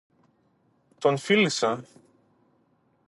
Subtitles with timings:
[0.99, 1.83] Τον φίλησα